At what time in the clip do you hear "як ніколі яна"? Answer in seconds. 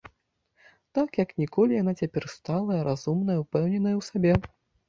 1.23-1.93